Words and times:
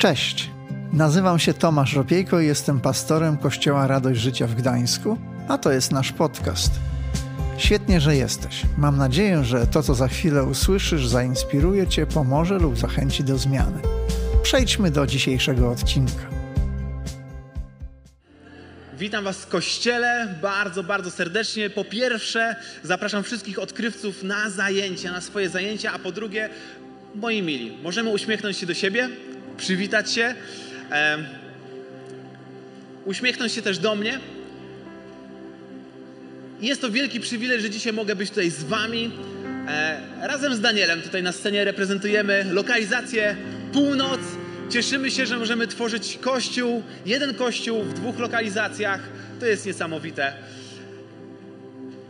Cześć, 0.00 0.50
nazywam 0.92 1.38
się 1.38 1.54
Tomasz 1.54 1.94
Ropiejko 1.94 2.40
i 2.40 2.46
jestem 2.46 2.80
pastorem 2.80 3.36
Kościoła 3.36 3.86
Radość 3.86 4.20
Życia 4.20 4.46
w 4.46 4.54
Gdańsku, 4.54 5.18
a 5.48 5.58
to 5.58 5.72
jest 5.72 5.92
nasz 5.92 6.12
podcast. 6.12 6.72
Świetnie, 7.58 8.00
że 8.00 8.16
jesteś. 8.16 8.62
Mam 8.78 8.96
nadzieję, 8.96 9.44
że 9.44 9.66
to, 9.66 9.82
co 9.82 9.94
za 9.94 10.08
chwilę 10.08 10.44
usłyszysz, 10.44 11.06
zainspiruje 11.06 11.86
Cię, 11.86 12.06
pomoże 12.06 12.58
lub 12.58 12.78
zachęci 12.78 13.24
do 13.24 13.38
zmiany. 13.38 13.80
Przejdźmy 14.42 14.90
do 14.90 15.06
dzisiejszego 15.06 15.70
odcinka. 15.70 16.26
Witam 18.98 19.24
Was 19.24 19.36
w 19.36 19.46
kościele 19.46 20.38
bardzo, 20.42 20.82
bardzo 20.82 21.10
serdecznie. 21.10 21.70
Po 21.70 21.84
pierwsze, 21.84 22.56
zapraszam 22.82 23.22
wszystkich 23.22 23.58
odkrywców 23.58 24.22
na 24.22 24.50
zajęcia, 24.50 25.12
na 25.12 25.20
swoje 25.20 25.48
zajęcia, 25.48 25.92
a 25.92 25.98
po 25.98 26.12
drugie, 26.12 26.48
moi 27.14 27.42
mili, 27.42 27.76
możemy 27.82 28.10
uśmiechnąć 28.10 28.56
się 28.56 28.66
do 28.66 28.74
siebie, 28.74 29.08
przywitać 29.60 30.12
się, 30.12 30.34
e, 30.90 31.18
uśmiechnąć 33.04 33.52
się 33.52 33.62
też 33.62 33.78
do 33.78 33.94
mnie. 33.94 34.20
Jest 36.60 36.80
to 36.80 36.90
wielki 36.90 37.20
przywilej, 37.20 37.60
że 37.60 37.70
dzisiaj 37.70 37.92
mogę 37.92 38.16
być 38.16 38.28
tutaj 38.28 38.50
z 38.50 38.64
Wami. 38.64 39.10
E, 39.68 40.00
razem 40.20 40.54
z 40.54 40.60
Danielem 40.60 41.02
tutaj 41.02 41.22
na 41.22 41.32
scenie 41.32 41.64
reprezentujemy 41.64 42.44
lokalizację 42.50 43.36
Północ. 43.72 44.20
Cieszymy 44.70 45.10
się, 45.10 45.26
że 45.26 45.38
możemy 45.38 45.66
tworzyć 45.66 46.18
kościół, 46.20 46.82
jeden 47.06 47.34
kościół 47.34 47.82
w 47.82 47.92
dwóch 47.92 48.18
lokalizacjach. 48.18 49.00
To 49.40 49.46
jest 49.46 49.66
niesamowite. 49.66 50.32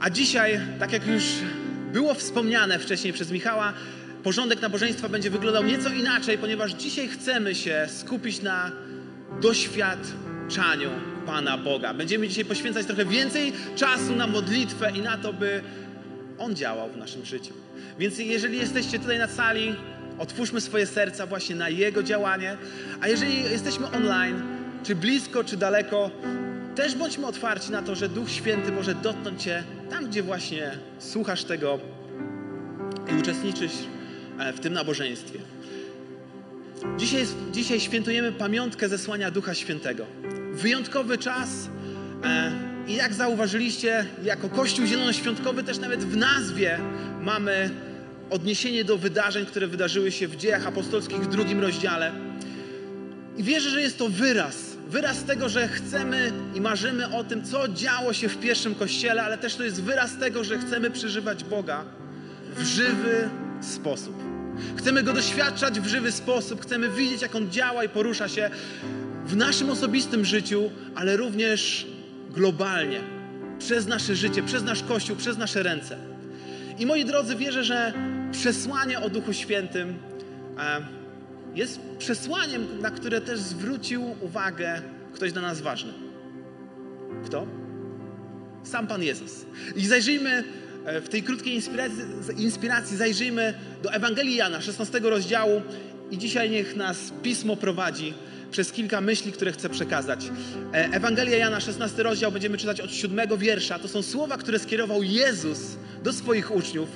A 0.01 0.11
dzisiaj, 0.11 0.61
tak 0.79 0.93
jak 0.93 1.07
już 1.07 1.25
było 1.93 2.15
wspomniane 2.15 2.79
wcześniej 2.79 3.13
przez 3.13 3.31
Michała, 3.31 3.73
porządek 4.23 4.63
nabożeństwa 4.63 5.09
będzie 5.09 5.31
wyglądał 5.31 5.65
nieco 5.65 5.91
inaczej, 5.91 6.39
ponieważ 6.39 6.73
dzisiaj 6.73 7.09
chcemy 7.09 7.55
się 7.55 7.87
skupić 7.89 8.43
na 8.43 8.73
doświadczaniu 9.41 10.91
Pana 11.27 11.59
Boga. 11.59 11.95
Będziemy 11.95 12.29
dzisiaj 12.29 12.45
poświęcać 12.45 12.87
trochę 12.87 13.05
więcej 13.05 13.53
czasu 13.77 14.17
na 14.17 14.27
modlitwę 14.27 14.93
i 14.95 15.01
na 15.01 15.19
to, 15.19 15.33
by 15.33 15.63
On 16.39 16.57
działał 16.57 16.91
w 16.91 16.97
naszym 16.97 17.25
życiu. 17.25 17.55
Więc 17.99 18.19
jeżeli 18.19 18.59
jesteście 18.59 18.99
tutaj 18.99 19.19
na 19.19 19.29
sali, 19.29 19.75
otwórzmy 20.19 20.61
swoje 20.61 20.87
serca 20.87 21.27
właśnie 21.27 21.57
na 21.57 21.69
Jego 21.69 22.03
działanie. 22.03 22.57
A 23.01 23.09
jeżeli 23.09 23.43
jesteśmy 23.43 23.87
online, 23.87 24.43
czy 24.83 24.95
blisko, 24.95 25.45
czy 25.45 25.57
daleko, 25.57 26.11
też 26.75 26.95
bądźmy 26.95 27.27
otwarci 27.27 27.73
na 27.73 27.83
to, 27.83 27.95
że 27.95 28.09
Duch 28.09 28.31
Święty 28.31 28.73
może 28.73 28.95
dotknąć 28.95 29.43
Cię 29.43 29.65
tam, 29.91 30.07
gdzie 30.07 30.23
właśnie 30.23 30.71
słuchasz 30.99 31.45
tego 31.45 31.79
i 33.13 33.21
uczestniczysz 33.21 33.73
w 34.55 34.61
tym 34.61 34.73
nabożeństwie. 34.73 35.39
Dzisiaj, 36.99 37.27
dzisiaj 37.53 37.81
świętujemy 37.81 38.33
pamiątkę 38.33 38.89
zesłania 38.89 39.31
Ducha 39.31 39.55
Świętego. 39.55 40.07
Wyjątkowy 40.53 41.19
czas 41.19 41.49
e, 42.25 42.53
i 42.87 42.95
jak 42.95 43.15
zauważyliście, 43.15 44.07
jako 44.25 44.49
Kościół 44.49 44.87
Zielonoświątkowy 44.87 45.65
też 45.65 45.79
nawet 45.79 46.05
w 46.05 46.17
nazwie 46.17 46.79
mamy 47.21 47.71
odniesienie 48.31 48.85
do 48.85 48.99
wydarzeń, 48.99 49.47
które 49.47 49.67
wydarzyły 49.67 50.13
się 50.13 50.29
w 50.29 50.37
dziejach 50.37 50.67
apostolskich 50.67 51.19
w 51.19 51.29
drugim 51.29 51.61
rozdziale. 51.61 52.13
I 53.37 53.43
wierzę, 53.43 53.71
że 53.71 53.81
jest 53.81 53.99
to 53.99 54.09
wyraz. 54.09 54.71
Wyraz 54.89 55.25
tego, 55.25 55.49
że 55.49 55.69
chcemy 55.69 56.33
i 56.55 56.61
marzymy 56.61 57.17
o 57.17 57.25
tym, 57.25 57.45
co 57.45 57.69
działo 57.69 58.13
się 58.13 58.29
w 58.29 58.39
pierwszym 58.39 58.75
kościele, 58.75 59.23
ale 59.23 59.39
też 59.39 59.57
to 59.57 59.65
jest 59.65 59.83
wyraz 59.83 60.17
tego, 60.17 60.45
że 60.45 60.59
chcemy 60.59 60.91
przeżywać 60.91 61.45
Boga 61.45 61.85
w 62.57 62.65
żywy 62.65 63.29
sposób. 63.61 64.15
Chcemy 64.77 65.03
Go 65.03 65.13
doświadczać 65.13 65.81
w 65.81 65.87
żywy 65.87 66.13
sposób, 66.13 66.63
chcemy 66.63 66.89
widzieć, 66.89 67.23
jak 67.23 67.35
On 67.35 67.51
działa 67.51 67.85
i 67.85 67.89
porusza 67.89 68.29
się 68.29 68.51
w 69.27 69.37
naszym 69.37 69.71
osobistym 69.71 70.25
życiu, 70.25 70.71
ale 70.95 71.17
również 71.17 71.87
globalnie, 72.31 73.01
przez 73.59 73.87
nasze 73.87 74.17
życie, 74.17 74.43
przez 74.43 74.63
nasz 74.63 74.83
Kościół, 74.83 75.17
przez 75.17 75.39
nasze 75.39 75.63
ręce. 75.63 75.99
I 76.79 76.87
moi 76.87 77.05
drodzy, 77.05 77.37
wierzę, 77.37 77.65
że 77.65 77.93
przesłanie 78.33 79.01
o 79.01 79.09
Duchu 79.09 79.33
Świętym 79.33 79.99
e, 80.59 80.81
jest 81.55 81.81
przesłaniem, 81.99 82.67
na 82.81 82.91
które 82.91 83.21
też 83.21 83.41
zwrócił 83.41 84.17
uwagę 84.21 84.83
ktoś 85.13 85.33
dla 85.33 85.43
nas 85.43 85.61
ważny. 85.61 85.93
Kto? 87.25 87.47
Sam 88.63 88.87
Pan 88.87 89.03
Jezus. 89.03 89.47
I 89.77 89.87
zajrzyjmy 89.87 90.45
w 90.85 91.09
tej 91.09 91.23
krótkiej 91.23 91.55
inspiracji, 91.55 92.03
inspiracji, 92.37 92.97
zajrzyjmy 92.97 93.55
do 93.83 93.93
Ewangelii 93.93 94.37
Jana, 94.37 94.61
16 94.61 94.99
rozdziału 94.99 95.63
i 96.11 96.19
dzisiaj 96.19 96.51
niech 96.51 96.77
nas 96.77 97.13
Pismo 97.23 97.57
prowadzi 97.57 98.15
przez 98.51 98.73
kilka 98.73 99.01
myśli, 99.01 99.33
które 99.33 99.53
chcę 99.53 99.69
przekazać. 99.69 100.31
E, 100.75 100.85
Ewangelia 100.93 101.37
Jana, 101.37 101.61
16 101.61 102.03
rozdział, 102.03 102.33
będziemy 102.33 102.59
czytać 102.59 102.81
od 102.81 102.93
7 102.93 103.39
wiersza. 103.39 103.79
To 103.79 103.89
są 103.89 104.03
słowa, 104.03 104.37
które 104.37 104.59
skierował 104.59 105.03
Jezus 105.03 105.59
do 106.03 106.13
swoich 106.13 106.51
uczniów. 106.51 106.89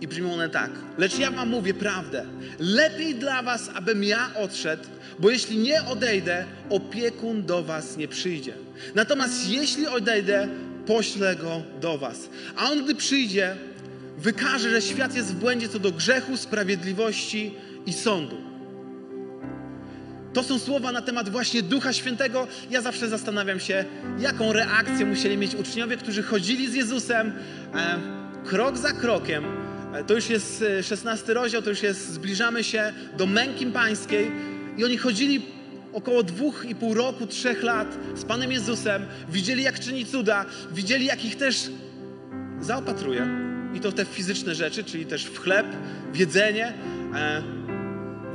I 0.00 0.08
brzmią 0.08 0.34
one 0.34 0.48
tak. 0.48 0.70
Lecz 0.98 1.18
ja 1.18 1.30
wam 1.30 1.48
mówię 1.48 1.74
prawdę. 1.74 2.26
Lepiej 2.58 3.14
dla 3.14 3.42
was, 3.42 3.70
abym 3.74 4.04
ja 4.04 4.30
odszedł, 4.34 4.82
bo 5.18 5.30
jeśli 5.30 5.58
nie 5.58 5.84
odejdę, 5.84 6.44
opiekun 6.70 7.42
do 7.42 7.62
was 7.62 7.96
nie 7.96 8.08
przyjdzie. 8.08 8.54
Natomiast 8.94 9.50
jeśli 9.50 9.86
odejdę, 9.86 10.48
poślę 10.90 11.36
go 11.36 11.62
do 11.80 11.98
was. 11.98 12.28
A 12.56 12.70
on, 12.70 12.84
gdy 12.84 12.94
przyjdzie, 12.94 13.56
wykaże, 14.18 14.70
że 14.70 14.82
świat 14.82 15.14
jest 15.14 15.34
w 15.34 15.38
błędzie 15.38 15.68
co 15.68 15.78
do 15.78 15.92
grzechu, 15.92 16.36
sprawiedliwości 16.36 17.54
i 17.86 17.92
sądu. 17.92 18.36
To 20.32 20.42
są 20.42 20.58
słowa 20.58 20.92
na 20.92 21.02
temat 21.02 21.28
właśnie 21.28 21.62
Ducha 21.62 21.92
Świętego. 21.92 22.46
Ja 22.70 22.80
zawsze 22.80 23.08
zastanawiam 23.08 23.60
się, 23.60 23.84
jaką 24.18 24.52
reakcję 24.52 25.06
musieli 25.06 25.36
mieć 25.36 25.54
uczniowie, 25.54 25.96
którzy 25.96 26.22
chodzili 26.22 26.70
z 26.70 26.74
Jezusem 26.74 27.32
e, 27.74 27.98
krok 28.44 28.78
za 28.78 28.92
krokiem. 28.92 29.44
E, 29.94 30.04
to 30.04 30.14
już 30.14 30.30
jest 30.30 30.64
16 30.82 31.34
rozdział, 31.34 31.62
to 31.62 31.70
już 31.70 31.82
jest, 31.82 32.12
zbliżamy 32.12 32.64
się 32.64 32.92
do 33.16 33.26
męki 33.26 33.66
pańskiej 33.66 34.30
i 34.76 34.84
oni 34.84 34.96
chodzili 34.96 35.42
około 35.92 36.22
dwóch 36.22 36.64
i 36.68 36.74
pół 36.74 36.94
roku, 36.94 37.26
trzech 37.26 37.62
lat 37.62 37.98
z 38.14 38.24
Panem 38.24 38.52
Jezusem, 38.52 39.06
widzieli 39.28 39.62
jak 39.62 39.80
czyni 39.80 40.06
cuda, 40.06 40.46
widzieli 40.72 41.04
jak 41.04 41.24
ich 41.24 41.36
też 41.36 41.70
zaopatruje. 42.60 43.28
I 43.74 43.80
to 43.80 43.92
te 43.92 44.04
fizyczne 44.04 44.54
rzeczy, 44.54 44.84
czyli 44.84 45.06
też 45.06 45.24
w 45.24 45.38
chleb, 45.38 45.66
w 46.12 46.16
jedzenie. 46.18 46.72
E, 47.14 47.42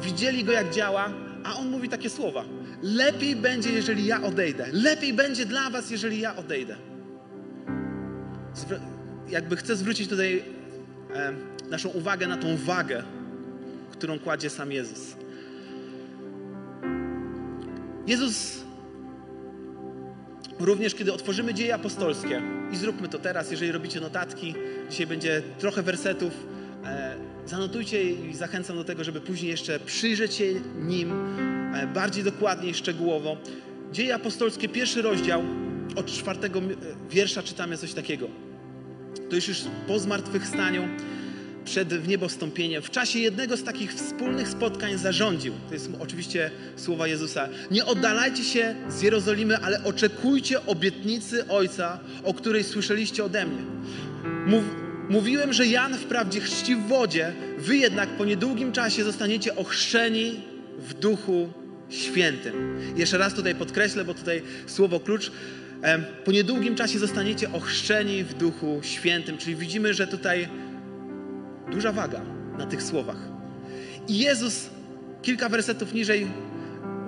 widzieli 0.01 0.43
Go 0.43 0.51
jak 0.51 0.73
działa, 0.73 1.09
a 1.43 1.55
On 1.55 1.69
mówi 1.69 1.89
takie 1.89 2.09
słowa. 2.09 2.45
Lepiej 2.81 3.35
będzie, 3.35 3.69
jeżeli 3.71 4.05
ja 4.05 4.23
odejdę. 4.23 4.67
Lepiej 4.71 5.13
będzie 5.13 5.45
dla 5.45 5.69
was, 5.69 5.91
jeżeli 5.91 6.19
ja 6.19 6.35
odejdę. 6.35 6.75
Zwr 8.53 8.79
jakby 9.29 9.55
chcę 9.55 9.75
zwrócić 9.75 10.09
tutaj 10.09 10.43
e, 11.13 11.33
naszą 11.69 11.89
uwagę 11.89 12.27
na 12.27 12.37
tą 12.37 12.57
wagę, 12.57 13.03
którą 13.91 14.19
kładzie 14.19 14.49
sam 14.49 14.71
Jezus. 14.71 15.15
Jezus 18.07 18.63
również, 20.59 20.95
kiedy 20.95 21.13
otworzymy 21.13 21.53
dzieje 21.53 21.75
apostolskie 21.75 22.41
i 22.71 22.77
zróbmy 22.77 23.09
to 23.09 23.19
teraz, 23.19 23.51
jeżeli 23.51 23.71
robicie 23.71 23.99
notatki, 23.99 24.55
dzisiaj 24.89 25.07
będzie 25.07 25.41
trochę 25.59 25.83
wersetów, 25.83 26.33
e, 26.85 27.15
zanotujcie 27.45 28.03
i 28.11 28.35
zachęcam 28.35 28.75
do 28.75 28.83
tego, 28.83 29.03
żeby 29.03 29.21
później 29.21 29.51
jeszcze 29.51 29.79
przyjrzeć 29.79 30.33
się 30.33 30.45
nim 30.79 31.11
e, 31.75 31.87
bardziej 31.87 32.23
dokładnie 32.23 32.69
i 32.69 32.73
szczegółowo. 32.73 33.37
Dzieje 33.91 34.15
apostolskie, 34.15 34.69
pierwszy 34.69 35.01
rozdział, 35.01 35.43
od 35.95 36.05
czwartego 36.05 36.61
wiersza 37.09 37.43
czytamy 37.43 37.77
coś 37.77 37.93
takiego. 37.93 38.27
To 39.29 39.35
już 39.35 39.47
już 39.47 39.61
po 39.87 39.99
zmartwychwstaniu, 39.99 40.83
przed 41.65 41.93
wniebostąpieniem, 41.93 42.81
w 42.81 42.91
czasie 42.91 43.19
jednego 43.19 43.57
z 43.57 43.63
takich 43.63 43.93
wspólnych 43.93 44.47
spotkań 44.47 44.97
zarządził, 44.97 45.53
to 45.67 45.73
jest 45.73 45.89
oczywiście 45.99 46.51
słowa 46.75 47.07
Jezusa, 47.07 47.49
nie 47.71 47.85
oddalajcie 47.85 48.43
się 48.43 48.75
z 48.89 49.01
Jerozolimy, 49.01 49.57
ale 49.57 49.83
oczekujcie 49.83 50.65
obietnicy 50.65 51.47
Ojca, 51.47 51.99
o 52.23 52.33
której 52.33 52.63
słyszeliście 52.63 53.23
ode 53.23 53.45
mnie. 53.45 53.61
Mów, 54.45 54.63
mówiłem, 55.09 55.53
że 55.53 55.67
Jan 55.67 55.93
wprawdzie 55.93 56.39
chrzci 56.39 56.75
w 56.75 56.87
wodzie, 56.87 57.33
wy 57.57 57.77
jednak 57.77 58.09
po 58.09 58.25
niedługim 58.25 58.71
czasie 58.71 59.03
zostaniecie 59.03 59.55
ochrzczeni 59.55 60.39
w 60.79 60.93
Duchu 60.93 61.49
Świętym. 61.89 62.79
Jeszcze 62.95 63.17
raz 63.17 63.33
tutaj 63.33 63.55
podkreślę, 63.55 64.05
bo 64.05 64.13
tutaj 64.13 64.41
słowo 64.67 64.99
klucz. 64.99 65.31
Po 66.25 66.31
niedługim 66.31 66.75
czasie 66.75 66.99
zostaniecie 66.99 67.51
ochrzczeni 67.51 68.23
w 68.23 68.33
Duchu 68.33 68.79
Świętym, 68.83 69.37
czyli 69.37 69.55
widzimy, 69.55 69.93
że 69.93 70.07
tutaj 70.07 70.47
Duża 71.71 71.91
waga 71.91 72.21
na 72.57 72.65
tych 72.65 72.83
słowach. 72.83 73.17
I 74.07 74.19
Jezus 74.19 74.69
kilka 75.21 75.49
wersetów 75.49 75.93
niżej, 75.93 76.27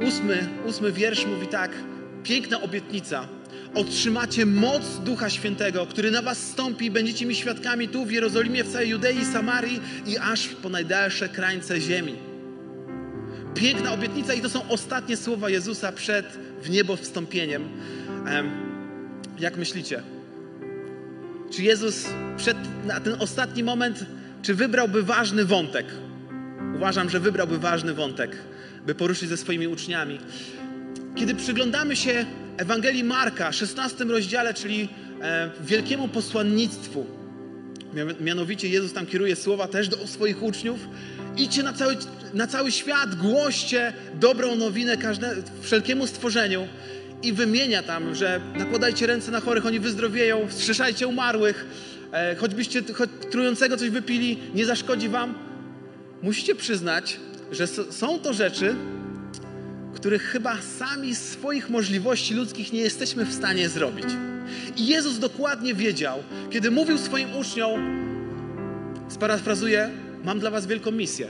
ósmy, 0.07 0.49
ósmy 0.65 0.91
wiersz 0.91 1.25
mówi 1.25 1.47
tak, 1.47 1.71
piękna 2.23 2.61
obietnica. 2.61 3.27
Otrzymacie 3.73 4.45
moc 4.45 4.99
Ducha 5.03 5.29
Świętego, 5.29 5.85
który 5.85 6.11
na 6.11 6.21
was 6.21 6.37
stąpi 6.37 6.85
i 6.85 6.91
będziecie 6.91 7.25
mi 7.25 7.35
świadkami 7.35 7.87
tu 7.87 8.05
w 8.05 8.11
Jerozolimie, 8.11 8.63
w 8.63 8.71
całej 8.71 8.89
Judei, 8.89 9.25
Samarii 9.25 9.81
i 10.05 10.17
aż 10.17 10.47
po 10.47 10.69
najdalsze 10.69 11.29
krańce 11.29 11.81
ziemi. 11.81 12.15
piękna 13.55 13.93
obietnica 13.93 14.33
i 14.33 14.41
to 14.41 14.49
są 14.49 14.69
ostatnie 14.69 15.17
słowa 15.17 15.49
Jezusa 15.49 15.91
przed 15.91 16.25
w 16.61 16.69
niebo 16.69 16.95
wstąpieniem. 16.95 17.69
Jak 19.39 19.57
myślicie? 19.57 20.01
Czy 21.51 21.63
Jezus 21.63 22.05
przed, 22.37 22.57
na 22.85 22.99
ten 22.99 23.15
ostatni 23.19 23.63
moment, 23.63 24.05
czy 24.41 24.55
wybrałby 24.55 25.03
ważny 25.03 25.45
wątek? 25.45 25.85
Uważam, 26.75 27.09
że 27.09 27.19
wybrałby 27.19 27.57
ważny 27.59 27.93
wątek, 27.93 28.37
by 28.85 28.95
poruszyć 28.95 29.29
ze 29.29 29.37
swoimi 29.37 29.67
uczniami. 29.67 30.19
Kiedy 31.15 31.35
przyglądamy 31.35 31.95
się 31.95 32.25
Ewangelii 32.57 33.03
Marka, 33.03 33.51
16 33.51 34.03
rozdziale, 34.03 34.53
czyli 34.53 34.89
e, 35.21 35.49
wielkiemu 35.61 36.07
posłannictwu, 36.07 37.05
mianowicie 38.21 38.67
Jezus 38.67 38.93
tam 38.93 39.05
kieruje 39.05 39.35
słowa 39.35 39.67
też 39.67 39.89
do 39.89 40.07
swoich 40.07 40.43
uczniów, 40.43 40.79
idźcie 41.37 41.63
na 41.63 41.73
cały, 41.73 41.97
na 42.33 42.47
cały 42.47 42.71
świat, 42.71 43.15
głoście 43.15 43.93
dobrą 44.13 44.55
nowinę 44.55 44.97
każde, 44.97 45.35
wszelkiemu 45.61 46.07
stworzeniu 46.07 46.67
i 47.23 47.33
wymienia 47.33 47.83
tam, 47.83 48.15
że 48.15 48.41
nakładajcie 48.55 49.07
ręce 49.07 49.31
na 49.31 49.39
chorych, 49.39 49.65
oni 49.65 49.79
wyzdrowieją, 49.79 50.47
wstrzeszajcie 50.47 51.07
umarłych, 51.07 51.65
choćbyście 52.37 52.83
choć 52.93 53.09
trującego 53.31 53.77
coś 53.77 53.89
wypili, 53.89 54.37
nie 54.55 54.65
zaszkodzi 54.65 55.09
wam. 55.09 55.33
Musicie 56.21 56.55
przyznać, 56.55 57.19
że 57.51 57.67
są 57.67 58.19
to 58.19 58.33
rzeczy, 58.33 58.75
których 59.95 60.21
chyba 60.23 60.61
sami 60.61 61.15
z 61.15 61.21
swoich 61.21 61.69
możliwości 61.69 62.33
ludzkich 62.33 62.73
nie 62.73 62.79
jesteśmy 62.79 63.25
w 63.25 63.33
stanie 63.33 63.69
zrobić. 63.69 64.05
I 64.77 64.87
Jezus 64.87 65.19
dokładnie 65.19 65.73
wiedział, 65.73 66.23
kiedy 66.49 66.71
mówił 66.71 66.97
swoim 66.97 67.35
uczniom, 67.35 68.07
sparafrazuję, 69.09 69.89
mam 70.23 70.39
dla 70.39 70.51
was 70.51 70.67
wielką 70.67 70.91
misję, 70.91 71.27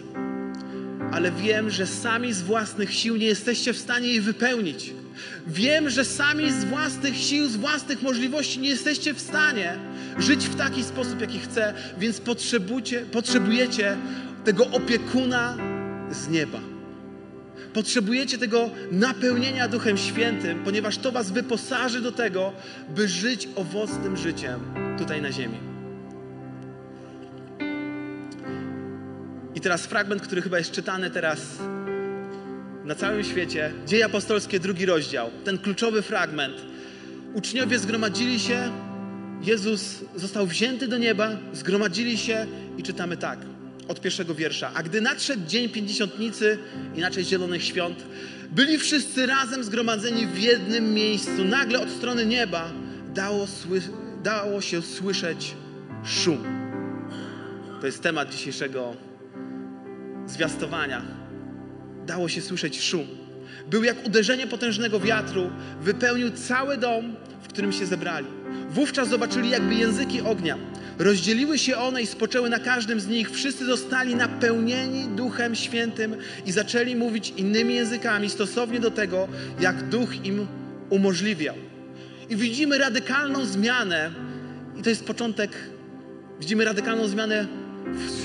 ale 1.12 1.32
wiem, 1.32 1.70
że 1.70 1.88
sami 1.88 2.34
z 2.34 2.42
własnych 2.42 2.94
sił 2.94 3.16
nie 3.16 3.26
jesteście 3.26 3.74
w 3.74 3.78
stanie 3.78 4.08
jej 4.08 4.22
wypełnić. 4.22 4.94
Wiem, 5.48 5.90
że 5.90 6.06
sami 6.06 6.52
z 6.52 6.66
własnych 6.66 7.18
sił, 7.18 7.48
z 7.48 7.56
własnych 7.56 8.02
możliwości 8.02 8.60
nie 8.60 8.70
jesteście 8.70 9.14
w 9.14 9.22
stanie 9.22 9.78
żyć 10.18 10.46
w 10.46 10.56
taki 10.56 10.84
sposób, 10.84 11.22
jaki 11.22 11.40
chcę, 11.40 11.74
więc 11.98 12.22
potrzebujecie 13.12 13.98
tego 14.46 14.68
opiekuna 14.68 15.58
z 16.12 16.28
nieba. 16.28 16.60
Potrzebujecie 17.74 18.38
tego 18.38 18.70
napełnienia 18.92 19.68
Duchem 19.68 19.98
Świętym, 19.98 20.64
ponieważ 20.64 20.98
to 20.98 21.12
Was 21.12 21.32
wyposaży 21.32 22.02
do 22.02 22.12
tego, 22.12 22.54
by 22.90 23.08
żyć 23.08 23.50
owocnym 23.56 24.18
życiem 24.18 24.60
tutaj 24.98 25.22
na 25.22 25.32
ziemi. 25.32 25.58
I 29.56 29.62
teraz 29.62 29.86
fragment, 29.86 30.22
który 30.22 30.42
chyba 30.42 30.58
jest 30.58 30.72
czytany 30.72 31.10
teraz 31.10 31.40
na 32.88 32.96
całym 32.96 33.24
świecie. 33.24 33.72
Dzieje 33.88 34.06
apostolskie, 34.06 34.60
drugi 34.60 34.86
rozdział. 34.86 35.30
Ten 35.44 35.58
kluczowy 35.58 36.02
fragment. 36.02 36.56
Uczniowie 37.34 37.80
zgromadzili 37.80 38.40
się, 38.40 38.72
Jezus 39.44 40.04
został 40.16 40.48
wzięty 40.48 40.88
do 40.88 40.98
nieba, 40.98 41.30
zgromadzili 41.54 42.18
się 42.18 42.48
i 42.78 42.84
czytamy 42.84 43.18
tak 43.18 43.40
od 43.88 44.02
pierwszego 44.02 44.36
wiersza. 44.36 44.72
A 44.74 44.84
gdy 44.84 45.02
nadszedł 45.02 45.48
dzień 45.48 45.70
pięćdziesiątnicy, 45.70 46.58
inaczej 46.96 47.24
Zielonych 47.24 47.64
Świąt, 47.64 48.04
byli 48.52 48.78
wszyscy 48.78 49.26
razem 49.26 49.64
zgromadzeni 49.64 50.28
w 50.28 50.38
jednym 50.40 50.94
miejscu. 50.94 51.46
Nagle 51.46 51.80
od 51.80 51.90
strony 51.90 52.26
nieba 52.26 52.72
dało, 53.14 53.48
dało 54.24 54.62
się 54.62 54.82
słyszeć 54.82 55.56
szum. 56.04 56.44
To 57.82 57.86
jest 57.86 58.04
temat 58.04 58.30
dzisiejszego 58.30 58.96
zwiastowania. 60.28 61.27
Dało 62.08 62.30
się 62.30 62.42
słyszeć 62.42 62.82
szum. 62.82 63.08
Był 63.70 63.84
jak 63.84 64.06
uderzenie 64.06 64.48
potężnego 64.48 65.00
wiatru, 65.00 65.50
wypełnił 65.82 66.32
cały 66.32 66.78
dom, 66.78 67.16
w 67.42 67.48
którym 67.48 67.74
się 67.74 67.86
zebrali. 67.86 68.28
Wówczas 68.70 69.10
zobaczyli 69.10 69.50
jakby 69.50 69.76
języki 69.76 70.22
ognia 70.22 70.58
Rozdzieliły 71.00 71.58
się 71.58 71.78
one 71.78 72.02
i 72.02 72.08
spoczęły 72.08 72.50
na 72.50 72.60
każdym 72.60 73.00
z 73.00 73.08
nich. 73.08 73.32
Wszyscy 73.32 73.66
zostali 73.66 74.16
napełnieni 74.16 75.08
Duchem 75.08 75.56
Świętym 75.56 76.16
i 76.46 76.52
zaczęli 76.52 76.96
mówić 76.96 77.34
innymi 77.38 77.76
językami 77.76 78.30
stosownie 78.30 78.80
do 78.80 78.92
tego, 78.92 79.28
jak 79.60 79.90
Duch 79.90 80.26
im 80.26 80.48
umożliwiał. 80.90 81.56
I 82.30 82.36
widzimy 82.36 82.78
radykalną 82.78 83.46
zmianę, 83.46 84.12
i 84.78 84.82
to 84.82 84.90
jest 84.90 85.06
początek, 85.06 85.52
widzimy 86.40 86.66
radykalną 86.66 87.08
zmianę 87.08 87.48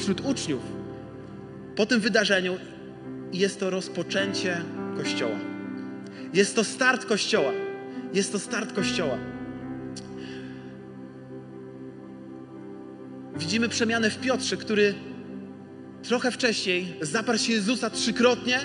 wśród 0.01 0.21
uczniów. 0.21 0.63
Po 1.77 1.87
tym 1.87 2.01
wydarzeniu 2.01 2.59
jest 3.33 3.61
to 3.61 3.71
rozpoczęcie 3.71 4.63
Kościoła. 4.97 5.39
Jest 6.35 6.57
to 6.57 6.65
start 6.65 7.05
Kościoła. 7.05 7.53
Jest 8.13 8.33
to 8.33 8.39
start 8.39 8.73
Kościoła. 8.73 9.19
Widzimy 13.37 13.69
przemianę 13.69 14.11
w 14.11 14.21
Piotrze, 14.21 14.57
który 14.57 14.95
trochę 16.03 16.31
wcześniej 16.31 16.95
zaparł 17.01 17.39
się 17.39 17.53
Jezusa 17.53 17.91
trzykrotnie, 17.91 18.61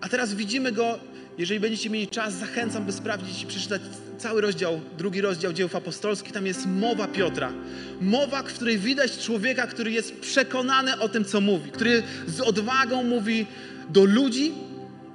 a 0.00 0.08
teraz 0.08 0.34
widzimy 0.34 0.72
go, 0.72 0.98
jeżeli 1.38 1.60
będziecie 1.60 1.90
mieli 1.90 2.08
czas, 2.08 2.34
zachęcam, 2.34 2.84
by 2.84 2.92
sprawdzić 2.92 3.42
i 3.42 3.46
przeczytać 3.46 3.82
cały 4.18 4.40
rozdział, 4.40 4.80
drugi 4.98 5.20
rozdział 5.20 5.52
dzieł 5.52 5.68
apostolskich. 5.74 6.32
Tam 6.32 6.46
jest 6.46 6.66
mowa 6.66 7.06
Piotra. 7.08 7.52
Mowa, 8.00 8.42
w 8.42 8.46
której 8.46 8.78
widać 8.78 9.18
człowieka, 9.18 9.66
który 9.66 9.90
jest 9.90 10.20
przekonany 10.20 10.98
o 10.98 11.08
tym, 11.08 11.24
co 11.24 11.40
mówi, 11.40 11.70
który 11.70 12.02
z 12.26 12.40
odwagą 12.40 13.04
mówi 13.04 13.46
do 13.88 14.04
ludzi 14.04 14.52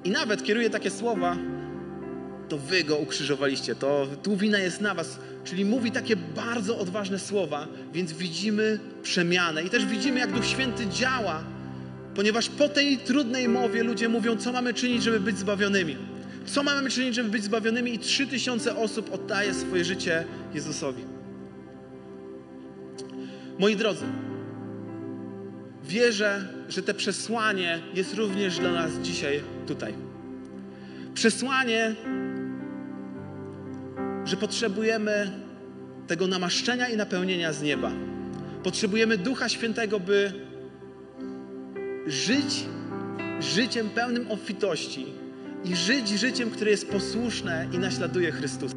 i 0.04 0.10
nawet 0.10 0.44
kieruje 0.44 0.70
takie 0.70 0.92
słowa, 0.92 1.38
to 2.50 2.58
wy 2.58 2.84
go 2.84 2.98
ukrzyżowaliście, 2.98 3.76
to 3.76 4.08
tu 4.24 4.38
wina 4.38 4.60
jest 4.60 4.82
na 4.82 4.94
was. 4.94 5.20
Czyli 5.44 5.66
mówi 5.66 5.92
takie 5.92 6.16
bardzo 6.16 6.80
odważne 6.80 7.20
słowa, 7.20 7.68
więc 7.94 8.14
widzimy 8.14 8.80
przemianę 9.04 9.64
i 9.64 9.70
też 9.70 9.86
widzimy, 9.86 10.20
jak 10.20 10.32
Duch 10.32 10.46
Święty 10.46 10.88
działa, 10.88 11.44
ponieważ 12.18 12.50
po 12.50 12.70
tej 12.70 12.98
trudnej 12.98 13.48
mowie 13.48 13.84
ludzie 13.84 14.10
mówią, 14.10 14.38
co 14.38 14.52
mamy 14.52 14.74
czynić, 14.74 15.04
żeby 15.04 15.20
być 15.20 15.38
zbawionymi. 15.38 15.98
Co 16.46 16.64
mamy 16.64 16.90
czynić, 16.90 17.16
żeby 17.16 17.30
być 17.30 17.44
zbawionymi? 17.44 17.94
I 17.94 18.00
trzy 18.00 18.28
tysiące 18.28 18.76
osób 18.76 19.14
oddaje 19.14 19.54
swoje 19.54 19.86
życie 19.86 20.24
Jezusowi. 20.54 21.04
Moi 23.60 23.76
drodzy, 23.76 24.06
wierzę, 25.84 26.48
że 26.70 26.82
te 26.82 26.94
przesłanie 26.94 27.80
jest 27.94 28.14
również 28.14 28.60
dla 28.60 28.72
nas 28.72 28.92
dzisiaj 29.02 29.42
tutaj. 29.68 29.94
Przesłanie 31.14 31.96
że 34.26 34.38
potrzebujemy 34.38 35.32
tego 36.08 36.28
namaszczenia 36.28 36.88
i 36.88 36.98
napełnienia 36.98 37.54
z 37.54 37.62
nieba. 37.62 37.92
Potrzebujemy 38.64 39.18
Ducha 39.18 39.50
Świętego, 39.50 40.00
by 40.00 40.47
żyć 42.08 42.66
życiem 43.40 43.90
pełnym 43.90 44.32
obfitości 44.32 45.06
i 45.66 45.76
żyć 45.76 46.10
życiem, 46.10 46.50
które 46.50 46.72
jest 46.72 46.90
posłuszne 46.90 47.68
i 47.74 47.80
naśladuje 47.80 48.32
Chrystusa. 48.32 48.76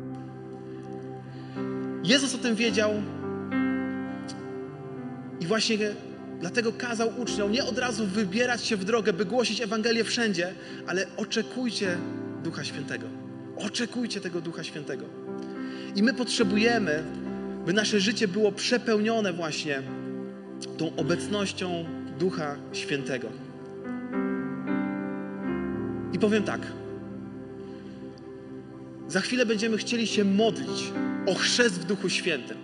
Jezus 2.04 2.34
o 2.34 2.38
tym 2.38 2.54
wiedział 2.54 2.90
i 5.40 5.46
właśnie 5.46 5.78
dlatego 6.40 6.72
kazał 6.72 7.12
uczniom 7.18 7.52
nie 7.52 7.64
od 7.64 7.78
razu 7.78 8.06
wybierać 8.06 8.64
się 8.64 8.76
w 8.76 8.84
drogę, 8.84 9.12
by 9.12 9.24
głosić 9.24 9.60
Ewangelię 9.60 10.04
wszędzie, 10.04 10.54
ale 10.86 11.06
oczekujcie 11.16 11.96
Ducha 12.44 12.64
Świętego. 12.64 13.06
Oczekujcie 13.56 14.20
tego 14.20 14.40
Ducha 14.40 14.64
Świętego. 14.64 15.04
I 15.96 16.02
my 16.02 16.14
potrzebujemy, 16.14 17.04
by 17.66 17.72
nasze 17.72 18.00
życie 18.00 18.28
było 18.28 18.52
przepełnione 18.52 19.32
właśnie 19.32 19.82
tą 20.76 20.96
obecnością 20.96 21.84
Ducha 22.20 22.56
Świętego. 22.72 23.28
I 26.12 26.18
powiem 26.18 26.42
tak. 26.42 26.60
Za 29.08 29.20
chwilę 29.20 29.46
będziemy 29.46 29.76
chcieli 29.78 30.06
się 30.06 30.24
modlić 30.24 30.92
o 31.26 31.34
chrzest 31.34 31.80
w 31.80 31.84
Duchu 31.84 32.08
Świętym. 32.08 32.56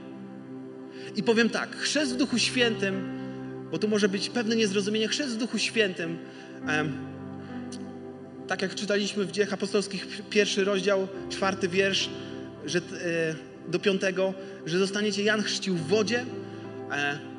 I 1.16 1.22
powiem 1.22 1.50
tak, 1.50 1.76
chrzest 1.76 2.14
w 2.14 2.16
Duchu 2.16 2.38
Świętym, 2.38 3.18
bo 3.70 3.78
tu 3.78 3.88
może 3.88 4.08
być 4.08 4.30
pewne 4.30 4.56
niezrozumienie, 4.56 5.08
chrzest 5.08 5.34
w 5.34 5.36
Duchu 5.36 5.58
Świętym, 5.58 6.18
tak 8.46 8.62
jak 8.62 8.74
czytaliśmy 8.74 9.24
w 9.24 9.32
Dziejach 9.32 9.52
Apostolskich, 9.52 10.22
pierwszy 10.30 10.64
rozdział, 10.64 11.08
czwarty 11.30 11.68
wiersz, 11.68 12.10
że, 12.66 12.78
e, 12.78 12.82
do 13.68 13.78
piątego, 13.78 14.34
że 14.66 14.78
zostaniecie, 14.78 15.22
Jan 15.22 15.42
chrzcił 15.42 15.74
w 15.74 15.88
wodzie, 15.88 16.24
e, 16.90 17.35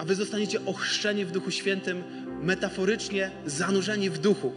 a 0.00 0.04
wy 0.04 0.14
zostaniecie 0.14 0.64
ochrzczeni 0.66 1.24
w 1.24 1.30
Duchu 1.30 1.50
Świętym, 1.50 2.02
metaforycznie 2.42 3.30
zanurzeni 3.46 4.10
w 4.10 4.18
duchu. 4.18 4.52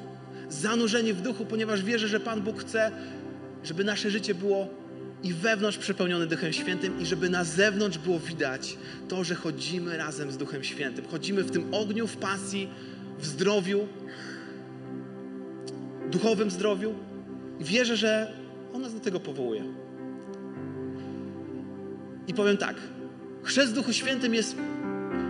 Zanurzeni 0.50 1.14
w 1.14 1.22
duchu, 1.22 1.46
ponieważ 1.46 1.84
wierzę, 1.84 2.08
że 2.08 2.20
Pan 2.20 2.42
Bóg 2.42 2.62
chce, 2.62 2.92
żeby 3.64 3.84
nasze 3.84 4.10
życie 4.10 4.36
było 4.36 4.68
i 5.24 5.34
wewnątrz 5.34 5.78
przepełnione 5.78 6.28
Duchem 6.28 6.54
Świętym, 6.54 7.02
i 7.02 7.06
żeby 7.06 7.30
na 7.30 7.44
zewnątrz 7.44 7.98
było 7.98 8.20
widać 8.20 8.78
to, 9.08 9.24
że 9.24 9.36
chodzimy 9.36 9.98
razem 9.98 10.32
z 10.32 10.38
Duchem 10.38 10.64
Świętym. 10.64 11.06
Chodzimy 11.06 11.44
w 11.44 11.52
tym 11.52 11.74
ogniu, 11.74 12.08
w 12.08 12.18
pasji, 12.18 12.70
w 13.20 13.26
zdrowiu, 13.26 13.88
duchowym 16.12 16.52
zdrowiu 16.52 16.94
wierzę, 17.60 17.98
że 17.98 18.34
On 18.74 18.82
nas 18.82 18.94
do 18.94 19.00
tego 19.00 19.20
powołuje. 19.20 19.64
I 22.28 22.34
powiem 22.34 22.58
tak, 22.58 22.76
chrzest 23.44 23.72
w 23.72 23.76
Duchu 23.76 23.94
Świętym 23.94 24.34
jest 24.34 24.56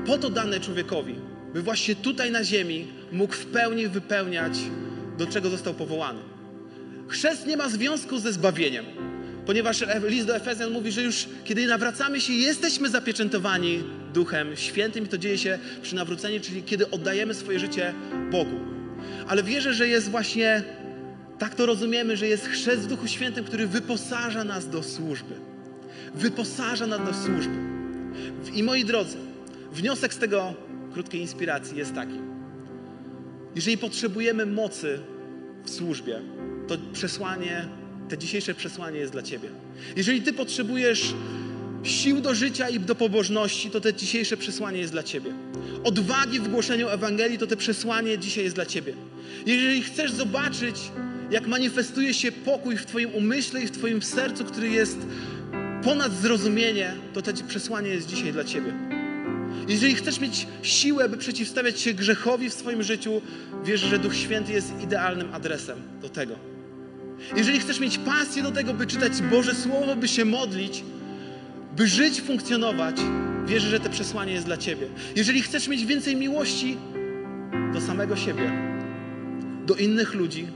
po 0.05 0.17
to 0.17 0.29
dane 0.29 0.60
człowiekowi, 0.60 1.15
by 1.53 1.62
właśnie 1.62 1.95
tutaj 1.95 2.31
na 2.31 2.43
ziemi 2.43 2.88
mógł 3.12 3.33
w 3.33 3.45
pełni 3.45 3.88
wypełniać, 3.88 4.53
do 5.17 5.27
czego 5.27 5.50
został 5.50 5.74
powołany. 5.74 6.19
Chrzest 7.07 7.48
nie 7.48 7.57
ma 7.57 7.69
związku 7.69 8.19
ze 8.19 8.33
zbawieniem, 8.33 8.86
ponieważ 9.45 9.83
list 10.03 10.27
do 10.27 10.36
Efezjan 10.36 10.72
mówi, 10.72 10.91
że 10.91 11.03
już 11.03 11.27
kiedy 11.43 11.67
nawracamy 11.67 12.22
się, 12.22 12.33
jesteśmy 12.33 12.89
zapieczętowani 12.89 13.83
Duchem 14.13 14.55
Świętym 14.55 15.05
i 15.05 15.07
to 15.07 15.17
dzieje 15.17 15.38
się 15.38 15.60
przy 15.81 15.95
nawróceniu, 15.95 16.39
czyli 16.39 16.63
kiedy 16.63 16.89
oddajemy 16.89 17.33
swoje 17.33 17.60
życie 17.60 17.93
Bogu. 18.31 18.60
Ale 19.27 19.43
wierzę, 19.43 19.74
że 19.74 19.88
jest 19.88 20.10
właśnie, 20.10 20.63
tak 21.39 21.55
to 21.55 21.65
rozumiemy, 21.65 22.17
że 22.17 22.27
jest 22.27 22.48
chrzest 22.48 22.81
w 22.81 22.88
Duchu 22.88 23.07
Świętym, 23.07 23.45
który 23.45 23.67
wyposaża 23.67 24.43
nas 24.43 24.69
do 24.69 24.83
służby. 24.83 25.36
Wyposaża 26.15 26.88
nas 26.88 27.00
do 27.05 27.13
służby. 27.13 27.55
I 28.53 28.63
moi 28.63 28.86
drodzy, 28.86 29.17
wniosek 29.73 30.13
z 30.13 30.17
tego 30.17 30.53
krótkiej 30.93 31.21
inspiracji 31.21 31.77
jest 31.77 31.93
taki. 31.93 32.19
Jeżeli 33.55 33.77
potrzebujemy 33.77 34.45
mocy 34.45 34.99
w 35.63 35.69
służbie, 35.69 36.19
to 36.67 36.77
przesłanie, 36.93 37.67
te 38.09 38.17
dzisiejsze 38.17 38.53
przesłanie 38.53 38.99
jest 38.99 39.11
dla 39.11 39.21
Ciebie. 39.21 39.49
Jeżeli 39.95 40.21
Ty 40.21 40.33
potrzebujesz 40.33 41.13
sił 41.83 42.21
do 42.21 42.35
życia 42.35 42.69
i 42.69 42.79
do 42.79 42.95
pobożności, 42.95 43.69
to 43.69 43.81
te 43.81 43.93
dzisiejsze 43.93 44.37
przesłanie 44.37 44.79
jest 44.79 44.91
dla 44.91 45.03
Ciebie. 45.03 45.31
Odwagi 45.83 46.39
w 46.39 46.47
głoszeniu 46.47 46.89
Ewangelii, 46.89 47.37
to 47.37 47.47
te 47.47 47.57
przesłanie 47.57 48.17
dzisiaj 48.17 48.43
jest 48.43 48.55
dla 48.55 48.65
Ciebie. 48.65 48.93
Jeżeli 49.45 49.81
chcesz 49.81 50.11
zobaczyć, 50.11 50.75
jak 51.31 51.47
manifestuje 51.47 52.13
się 52.13 52.31
pokój 52.31 52.77
w 52.77 52.85
Twoim 52.85 53.09
umyśle 53.13 53.61
i 53.61 53.67
w 53.67 53.71
Twoim 53.71 54.01
sercu, 54.01 54.45
który 54.45 54.69
jest 54.69 54.97
ponad 55.83 56.13
zrozumienie, 56.13 56.93
to 57.13 57.21
to 57.21 57.31
przesłanie 57.47 57.89
jest 57.89 58.07
dzisiaj 58.07 58.33
dla 58.33 58.43
Ciebie. 58.43 58.92
Jeżeli 59.67 59.96
chcesz 59.96 60.20
mieć 60.20 60.48
siłę, 60.62 61.10
by 61.10 61.17
przeciwstawiać 61.17 61.82
się 61.82 61.93
grzechowi 61.93 62.50
w 62.50 62.53
swoim 62.53 62.84
życiu, 62.84 63.22
wiesz, 63.65 63.82
że 63.82 64.00
Duch 64.00 64.15
Święty 64.15 64.53
jest 64.53 64.74
idealnym 64.84 65.34
adresem 65.34 65.77
do 66.01 66.10
tego. 66.10 66.36
Jeżeli 67.36 67.60
chcesz 67.60 67.79
mieć 67.79 67.98
pasję 67.98 68.43
do 68.43 68.51
tego, 68.51 68.74
by 68.74 68.88
czytać 68.88 69.22
Boże 69.22 69.55
Słowo, 69.55 69.96
by 69.96 70.08
się 70.08 70.25
modlić, 70.25 70.84
by 71.77 71.88
żyć, 71.88 72.22
funkcjonować, 72.22 72.96
wierzę, 73.46 73.70
że 73.70 73.79
to 73.79 73.89
przesłanie 73.89 74.34
jest 74.34 74.46
dla 74.46 74.58
Ciebie. 74.58 74.88
Jeżeli 75.15 75.41
chcesz 75.41 75.67
mieć 75.67 75.86
więcej 75.86 76.15
miłości 76.15 76.77
do 77.74 77.82
samego 77.82 78.15
siebie, 78.15 78.51
do 79.65 79.75
innych 79.75 80.13
ludzi, 80.13 80.48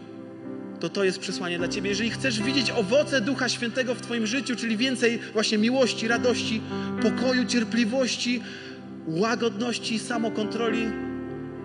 to 0.79 0.89
to 0.89 1.03
jest 1.03 1.19
przesłanie 1.19 1.57
dla 1.57 1.67
Ciebie. 1.67 1.89
Jeżeli 1.89 2.09
chcesz 2.09 2.41
widzieć 2.41 2.71
owoce 2.71 3.21
Ducha 3.21 3.49
Świętego 3.49 3.95
w 3.95 4.01
Twoim 4.01 4.27
życiu, 4.27 4.55
czyli 4.55 4.77
więcej 4.77 5.19
właśnie 5.33 5.57
miłości, 5.57 6.07
radości, 6.07 6.61
pokoju, 7.01 7.45
cierpliwości, 7.45 8.41
łagodności 9.07 9.95
i 9.95 9.99
samokontroli, 9.99 10.87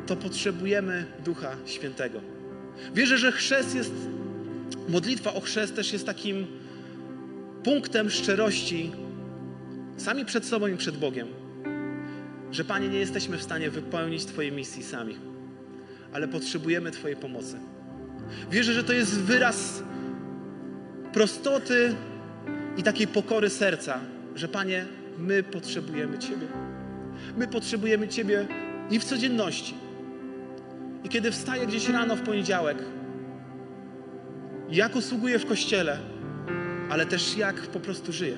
to 0.07 0.17
potrzebujemy 0.17 1.05
Ducha 1.25 1.57
Świętego. 1.67 2.21
Wierzę, 2.95 3.19
że 3.19 3.33
chrzest 3.33 3.75
jest, 3.75 3.93
modlitwa 4.89 5.35
o 5.35 5.41
chrzest 5.41 5.77
też 5.77 5.93
jest 5.93 6.07
takim 6.07 6.47
punktem 7.65 8.11
szczerości 8.11 8.93
sami 9.97 10.25
przed 10.25 10.45
sobą 10.45 10.67
i 10.67 10.77
przed 10.77 10.97
Bogiem. 10.97 11.29
Że 12.51 12.65
Panie, 12.65 12.89
nie 12.89 12.99
jesteśmy 12.99 13.39
w 13.39 13.43
stanie 13.43 13.71
wypełnić 13.71 14.25
Twojej 14.25 14.53
misji 14.53 14.83
sami, 14.83 15.17
ale 16.13 16.29
potrzebujemy 16.29 16.91
Twojej 16.91 17.17
pomocy. 17.17 17.59
Wierzę, 18.51 18.73
że 18.73 18.85
to 18.85 18.93
jest 18.93 19.21
wyraz 19.21 19.83
prostoty 21.13 21.95
i 22.77 22.83
takiej 22.83 23.07
pokory 23.07 23.51
serca, 23.51 24.01
że 24.35 24.49
Panie, 24.49 24.87
my 25.19 25.43
potrzebujemy 25.43 26.19
Ciebie. 26.19 26.47
My 27.37 27.49
potrzebujemy 27.49 28.09
Ciebie 28.09 28.47
i 28.90 28.99
w 28.99 29.04
codzienności. 29.04 29.75
I 31.04 31.09
kiedy 31.09 31.31
wstaję 31.31 31.66
gdzieś 31.66 31.88
rano 31.88 32.16
w 32.16 32.21
poniedziałek, 32.21 32.78
jak 34.71 34.97
usługuję 34.97 35.38
w 35.38 35.47
kościele, 35.47 35.99
ale 36.90 37.07
też 37.07 37.37
jak 37.37 37.54
po 37.54 37.81
prostu 37.81 38.12
żyję. 38.12 38.37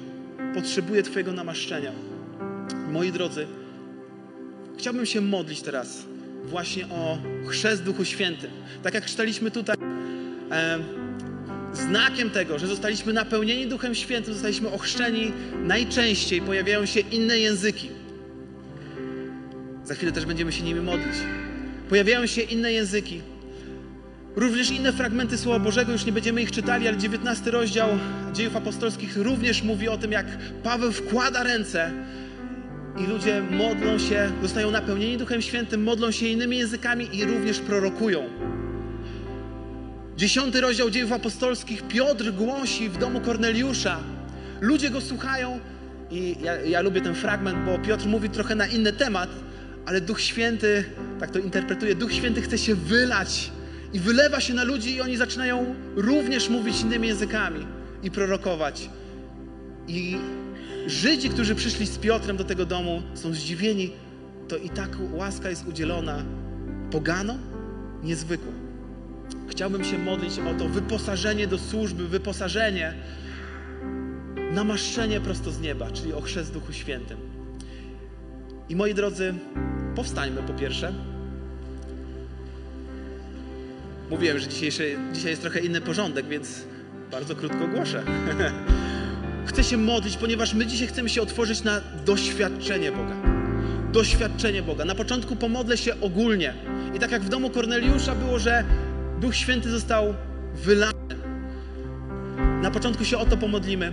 Potrzebuję 0.55 1.03
Twojego 1.03 1.33
namaszczenia. 1.33 1.93
Moi 2.93 3.13
drodzy, 3.13 3.47
chciałbym 4.79 5.07
się 5.07 5.21
modlić 5.21 5.63
teraz 5.63 6.07
właśnie 6.45 6.87
o 6.87 7.19
chrzest 7.47 7.83
Duchu 7.83 8.05
Świętym. 8.05 8.51
Tak 8.83 8.95
jak 8.95 9.05
czytaliśmy 9.05 9.51
tutaj, 9.51 9.77
e, 10.51 10.79
znakiem 11.73 12.31
tego, 12.31 12.59
że 12.59 12.67
zostaliśmy 12.67 13.13
napełnieni 13.13 13.67
Duchem 13.67 13.95
Świętym, 13.95 14.35
zostaliśmy 14.35 14.71
ochrzczeni, 14.71 15.33
najczęściej 15.63 16.41
pojawiają 16.41 16.87
się 16.87 17.01
inne 17.01 17.39
języki. 17.39 17.89
Za 19.85 19.95
chwilę 19.95 20.13
też 20.13 20.27
będziemy 20.27 20.53
się 20.53 20.63
nimi 20.63 20.81
modlić. 20.81 21.15
Pojawiają 21.89 22.27
się 22.27 22.43
inne 22.43 22.73
języki. 22.73 23.21
Również 24.37 24.71
inne 24.71 24.93
fragmenty 24.93 25.39
Słowa 25.39 25.59
Bożego, 25.59 25.93
już 25.93 26.05
nie 26.05 26.13
będziemy 26.13 26.43
ich 26.43 26.51
czytali, 26.51 26.89
ale 26.89 26.97
19 26.97 27.51
rozdział 27.51 27.89
dziejów 28.33 28.57
apostolskich 28.57 29.17
również 29.17 29.63
mówi 29.63 29.89
o 29.89 29.99
tym, 29.99 30.13
jak 30.13 30.27
Paweł 30.63 30.93
wkłada 30.93 31.43
ręce 31.43 31.91
i 32.99 33.07
ludzie 33.07 33.43
modlą 33.51 33.99
się, 33.99 34.31
zostają 34.43 34.71
napełnieni 34.71 35.17
Duchem 35.17 35.43
Świętym, 35.43 35.83
modlą 35.83 36.11
się 36.11 36.27
innymi 36.27 36.59
językami 36.59 37.17
i 37.17 37.25
również 37.25 37.59
prorokują. 37.59 38.29
Dziesiąty 40.17 40.61
rozdział 40.61 40.91
dziejów 40.91 41.13
apostolskich 41.13 41.83
Piotr 41.83 42.33
głosi 42.33 42.89
w 42.89 42.99
domu 42.99 43.21
Korneliusza. 43.21 43.99
Ludzie 44.61 44.91
go 44.91 45.01
słuchają 45.01 45.61
i 46.11 46.37
ja, 46.43 46.61
ja 46.61 46.81
lubię 46.81 47.01
ten 47.01 47.15
fragment, 47.15 47.59
bo 47.59 47.79
Piotr 47.79 48.07
mówi 48.07 48.31
trochę 48.31 48.55
na 48.55 48.67
inny 48.67 48.93
temat, 48.93 49.29
ale 49.87 50.01
Duch 50.01 50.21
Święty, 50.21 50.85
tak 51.21 51.31
to 51.31 51.39
interpretuje, 51.39 51.95
Duch 51.95 52.13
Święty 52.13 52.43
chce 52.43 52.59
się 52.59 52.75
wylać 52.75 53.51
i 53.93 54.01
wylewa 54.01 54.41
się 54.41 54.55
na 54.55 54.65
ludzi 54.65 54.95
i 54.95 55.01
oni 55.01 55.17
zaczynają 55.17 55.75
również 55.97 56.49
mówić 56.49 56.81
innymi 56.81 57.09
językami 57.09 57.67
i 58.03 58.11
prorokować. 58.11 58.91
I 59.89 60.17
Żydzi, 60.87 61.31
którzy 61.31 61.55
przyszli 61.55 61.87
z 61.87 61.99
Piotrem 61.99 62.37
do 62.37 62.45
tego 62.45 62.67
domu, 62.67 63.03
są 63.15 63.33
zdziwieni, 63.33 63.91
to 64.49 64.57
i 64.57 64.71
tak 64.71 64.91
łaska 65.13 65.51
jest 65.51 65.67
udzielona 65.67 66.25
pogano 66.91 67.39
niezwykłe. 68.03 68.53
Chciałbym 69.49 69.85
się 69.85 69.99
modlić 69.99 70.39
o 70.39 70.59
to 70.59 70.69
wyposażenie 70.69 71.47
do 71.47 71.59
służby, 71.59 72.09
wyposażenie, 72.09 72.95
namaszczenie 74.53 75.21
prosto 75.21 75.51
z 75.51 75.61
nieba, 75.61 75.91
czyli 75.91 76.13
o 76.13 76.21
chrzest 76.21 76.53
Duchu 76.53 76.73
Świętym. 76.73 77.34
I 78.69 78.77
moi 78.77 78.95
drodzy, 78.95 79.35
powstańmy 79.95 80.43
po 80.43 80.53
pierwsze. 80.53 80.93
Mówiłem, 84.11 84.39
że 84.39 84.49
dzisiejszy, 84.49 84.97
dzisiaj 85.13 85.31
jest 85.31 85.43
trochę 85.43 85.61
inny 85.61 85.81
porządek, 85.81 86.27
więc 86.27 86.65
bardzo 87.11 87.37
krótko 87.37 87.69
głoszę. 87.75 88.03
Chcę 89.47 89.65
się 89.65 89.77
modlić, 89.77 90.17
ponieważ 90.17 90.55
my 90.55 90.67
dzisiaj 90.67 90.89
chcemy 90.89 91.09
się 91.09 91.23
otworzyć 91.23 91.65
na 91.65 91.81
doświadczenie 92.05 92.93
Boga. 92.93 93.15
Doświadczenie 93.93 94.63
Boga. 94.63 94.85
Na 94.85 94.95
początku 94.95 95.37
pomodlę 95.37 95.77
się 95.77 96.01
ogólnie. 96.01 96.55
I 96.95 96.99
tak 96.99 97.11
jak 97.11 97.23
w 97.23 97.29
domu 97.29 97.51
Korneliusza 97.51 98.15
było, 98.15 98.39
że 98.39 98.65
Duch 99.21 99.35
Święty 99.35 99.71
został 99.71 100.15
wylany. 100.55 100.95
Na 102.63 102.71
początku 102.71 103.05
się 103.05 103.19
o 103.19 103.27
to 103.27 103.37
pomodlimy. 103.37 103.93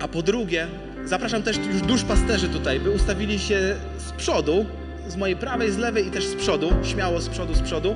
A 0.00 0.08
po 0.08 0.22
drugie, 0.22 0.66
zapraszam 1.04 1.42
też 1.42 1.56
już 1.56 1.82
duszpasterzy 1.82 2.48
tutaj, 2.48 2.80
by 2.80 2.90
ustawili 2.90 3.38
się 3.38 3.76
z 3.98 4.12
przodu, 4.12 4.66
z 5.08 5.16
mojej 5.16 5.36
prawej, 5.36 5.72
z 5.72 5.78
lewej 5.78 6.06
i 6.06 6.10
też 6.10 6.26
z 6.26 6.34
przodu, 6.34 6.70
śmiało 6.82 7.20
z 7.20 7.28
przodu, 7.28 7.54
z 7.54 7.60
przodu. 7.60 7.94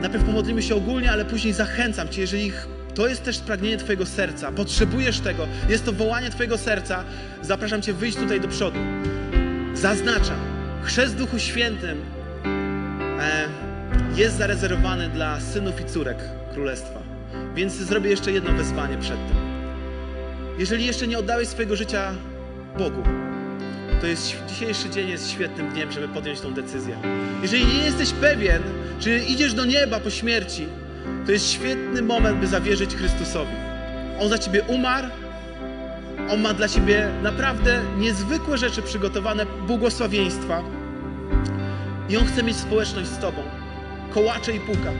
Najpierw 0.00 0.24
pomodlimy 0.24 0.62
się 0.62 0.74
ogólnie, 0.74 1.12
ale 1.12 1.24
później 1.24 1.52
zachęcam 1.52 2.08
Cię, 2.08 2.20
jeżeli 2.20 2.52
to 2.94 3.08
jest 3.08 3.24
też 3.24 3.38
pragnienie 3.38 3.76
Twojego 3.76 4.06
serca, 4.06 4.52
potrzebujesz 4.52 5.20
tego, 5.20 5.46
jest 5.68 5.84
to 5.84 5.92
wołanie 5.92 6.30
Twojego 6.30 6.58
serca, 6.58 7.04
zapraszam 7.42 7.82
Cię 7.82 7.92
wyjść 7.92 8.16
tutaj 8.16 8.40
do 8.40 8.48
przodu. 8.48 8.78
Zaznaczam, 9.74 10.38
chrzest 10.82 11.16
Duchu 11.16 11.38
Świętym 11.38 12.00
e, 13.20 13.48
jest 14.16 14.36
zarezerwowany 14.36 15.08
dla 15.08 15.40
synów 15.40 15.80
i 15.80 15.84
córek 15.84 16.18
Królestwa. 16.52 17.01
Więc 17.54 17.72
zrobię 17.72 18.10
jeszcze 18.10 18.32
jedno 18.32 18.52
wezwanie 18.52 18.98
przed 18.98 19.16
tym. 19.28 19.36
Jeżeli 20.58 20.86
jeszcze 20.86 21.06
nie 21.06 21.18
oddałeś 21.18 21.48
swojego 21.48 21.76
życia 21.76 22.12
Bogu, 22.78 23.02
to 24.00 24.06
jest 24.06 24.36
dzisiejszy 24.48 24.90
dzień 24.90 25.08
jest 25.08 25.30
świetnym 25.30 25.70
dniem, 25.70 25.92
żeby 25.92 26.08
podjąć 26.08 26.40
tą 26.40 26.54
decyzję. 26.54 26.96
Jeżeli 27.42 27.66
nie 27.66 27.84
jesteś 27.84 28.12
pewien, 28.12 28.62
czy 29.00 29.18
idziesz 29.18 29.54
do 29.54 29.64
nieba 29.64 30.00
po 30.00 30.10
śmierci, 30.10 30.66
to 31.26 31.32
jest 31.32 31.50
świetny 31.50 32.02
moment, 32.02 32.38
by 32.38 32.46
zawierzyć 32.46 32.94
Chrystusowi. 32.94 33.52
On 34.20 34.28
za 34.28 34.38
ciebie 34.38 34.62
umarł, 34.62 35.08
on 36.30 36.40
ma 36.40 36.54
dla 36.54 36.68
ciebie 36.68 37.08
naprawdę 37.22 37.80
niezwykłe 37.98 38.58
rzeczy 38.58 38.82
przygotowane, 38.82 39.46
błogosławieństwa. 39.46 40.62
I 42.08 42.16
on 42.16 42.24
chce 42.26 42.42
mieć 42.42 42.56
społeczność 42.56 43.08
z 43.08 43.18
tobą. 43.18 43.42
kołacze 44.14 44.52
i 44.52 44.60
puka. 44.60 44.92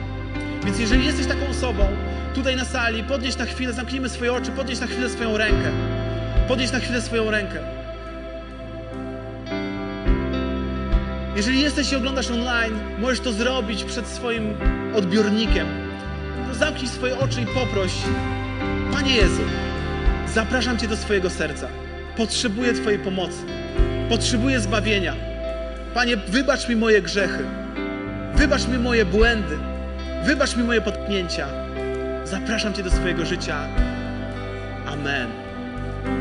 Więc 0.65 0.79
jeżeli 0.79 1.05
jesteś 1.05 1.27
taką 1.27 1.47
osobą, 1.47 1.87
tutaj 2.33 2.55
na 2.55 2.65
sali, 2.65 3.03
podnieś 3.03 3.37
na 3.37 3.45
chwilę, 3.45 3.73
zamknijmy 3.73 4.09
swoje 4.09 4.33
oczy, 4.33 4.51
podnieś 4.51 4.79
na 4.79 4.87
chwilę 4.87 5.09
swoją 5.09 5.37
rękę. 5.37 5.71
Podnieś 6.47 6.71
na 6.71 6.79
chwilę 6.79 7.01
swoją 7.01 7.31
rękę. 7.31 7.59
Jeżeli 11.35 11.61
jesteś 11.61 11.91
i 11.91 11.95
oglądasz 11.95 12.31
online, 12.31 12.79
możesz 12.99 13.19
to 13.19 13.31
zrobić 13.31 13.83
przed 13.83 14.07
swoim 14.07 14.53
odbiornikiem. 14.95 15.67
To 16.49 16.55
zamknij 16.55 16.87
swoje 16.87 17.19
oczy 17.19 17.41
i 17.41 17.45
poproś, 17.45 17.91
Panie 18.91 19.15
Jezu, 19.15 19.41
zapraszam 20.33 20.77
Cię 20.77 20.87
do 20.87 20.97
swojego 20.97 21.29
serca. 21.29 21.67
Potrzebuję 22.17 22.73
Twojej 22.73 22.99
pomocy. 22.99 23.45
Potrzebuję 24.09 24.59
zbawienia. 24.59 25.15
Panie, 25.93 26.17
wybacz 26.17 26.69
mi 26.69 26.75
moje 26.75 27.01
grzechy. 27.01 27.43
Wybacz 28.35 28.67
mi 28.67 28.77
moje 28.77 29.05
błędy. 29.05 29.57
Wybacz 30.25 30.55
mi 30.55 30.63
moje 30.63 30.81
potknięcia. 30.81 31.62
Zapraszam 32.33 32.73
Cię 32.73 32.83
do 32.83 32.91
swojego 32.91 33.25
życia. 33.25 33.67
Amen. 34.87 35.27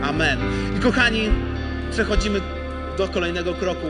Amen. 0.03 0.39
I 0.77 0.81
kochani, 0.81 1.31
przechodzimy 1.91 2.41
do 2.99 3.09
kolejnego 3.09 3.55
kroku. 3.55 3.87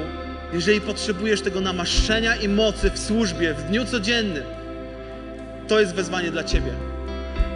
Jeżeli 0.53 0.81
potrzebujesz 0.81 1.41
tego 1.41 1.61
namaszczenia 1.61 2.37
i 2.37 2.49
mocy 2.49 2.91
w 2.91 2.99
służbie, 2.99 3.55
w 3.55 3.63
dniu 3.63 3.85
codziennym, 3.85 4.45
to 5.69 5.81
jest 5.81 5.95
wezwanie 5.95 6.31
dla 6.31 6.45
Ciebie. 6.45 6.73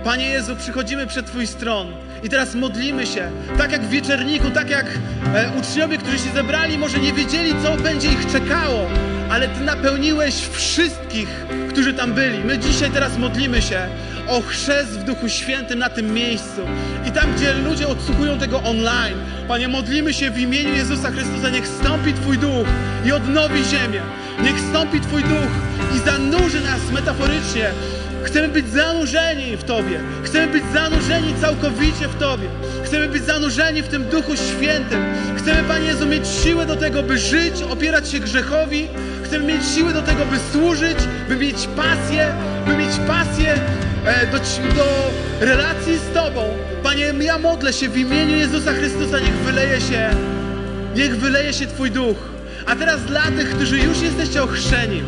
Panie 0.05 0.29
Jezu, 0.29 0.57
przychodzimy 0.57 1.07
przed 1.07 1.27
Twój 1.27 1.47
stron 1.47 1.87
i 2.23 2.29
teraz 2.29 2.55
modlimy 2.55 3.07
się, 3.07 3.31
tak 3.59 3.73
jak 3.73 3.83
w 3.83 3.91
wieczerniku, 3.91 4.51
tak 4.51 4.71
jak 4.71 4.87
e, 5.35 5.51
uczniowie, 5.61 5.99
którzy 5.99 6.19
się 6.19 6.31
zebrali, 6.35 6.79
może 6.79 6.99
nie 6.99 7.13
wiedzieli, 7.13 7.55
co 7.63 7.77
będzie 7.77 8.09
ich 8.09 8.33
czekało, 8.33 8.91
ale 9.31 9.49
Ty 9.49 9.61
napełniłeś 9.61 10.35
wszystkich, 10.35 11.29
którzy 11.71 11.95
tam 11.95 12.13
byli. 12.13 12.39
My 12.45 12.59
dzisiaj 12.59 12.91
teraz 12.91 13.19
modlimy 13.19 13.63
się 13.63 13.89
o 14.29 14.41
chrzest 14.41 14.91
w 14.91 15.05
Duchu 15.05 15.29
Świętym 15.29 15.79
na 15.79 15.91
tym 15.91 16.15
miejscu. 16.15 16.61
I 17.09 17.13
tam, 17.13 17.35
gdzie 17.37 17.55
ludzie 17.55 17.89
odsłuchują 17.89 18.39
tego 18.39 18.63
online, 18.63 19.19
Panie, 19.49 19.69
modlimy 19.69 20.15
się 20.15 20.31
w 20.31 20.39
imieniu 20.39 20.75
Jezusa 20.75 21.11
Chrystusa, 21.11 21.51
niech 21.51 21.69
stąpi 21.69 22.13
Twój 22.13 22.39
Duch 22.39 22.67
i 23.05 23.13
odnowi 23.13 23.65
ziemię. 23.65 24.01
Niech 24.43 24.61
stąpi 24.61 25.01
Twój 25.01 25.23
Duch 25.23 25.51
i 25.97 25.99
zanurzy 25.99 26.61
nas 26.61 26.91
metaforycznie 26.93 27.71
Chcemy 28.27 28.49
być 28.49 28.69
zanurzeni 28.69 29.57
w 29.57 29.65
Tobie. 29.65 30.01
Chcemy 30.25 30.53
być 30.53 30.65
zanurzeni 30.73 31.35
całkowicie 31.41 32.09
w 32.09 32.15
Tobie. 32.19 32.49
Chcemy 32.85 33.09
być 33.09 33.25
zanurzeni 33.25 33.83
w 33.83 33.89
tym 33.89 34.05
Duchu 34.05 34.37
Świętym. 34.37 35.05
Chcemy, 35.37 35.65
Panie 35.69 35.87
Jezu, 35.87 36.07
mieć 36.07 36.29
siłę 36.29 36.67
do 36.67 36.77
tego, 36.77 37.03
by 37.03 37.19
żyć, 37.19 37.63
opierać 37.63 38.09
się 38.09 38.21
grzechowi. 38.21 38.89
Chcemy 39.25 39.45
mieć 39.45 39.67
siłę 39.75 39.93
do 39.93 40.03
tego, 40.03 40.25
by 40.27 40.37
służyć, 40.53 40.99
by 41.29 41.37
mieć 41.37 41.69
pasję, 41.77 42.35
by 42.67 42.77
mieć 42.77 42.97
pasję 43.07 43.55
do, 44.33 44.39
do 44.75 45.11
relacji 45.41 45.99
z 45.99 46.15
Tobą. 46.15 46.43
Panie, 46.83 47.13
ja 47.21 47.39
modlę 47.39 47.73
się 47.73 47.89
w 47.89 47.97
imieniu 47.97 48.37
Jezusa 48.37 48.73
Chrystusa, 48.73 49.19
niech 49.19 49.35
wyleje 49.35 49.81
się, 49.81 50.11
niech 50.97 51.17
wyleje 51.17 51.53
się 51.53 51.67
Twój 51.67 51.91
Duch. 51.91 52.17
A 52.67 52.77
teraz 52.77 53.05
dla 53.05 53.23
tych, 53.23 53.51
którzy 53.51 53.79
już 53.79 54.03
jesteście 54.03 54.43
ochrzczeni, 54.43 55.03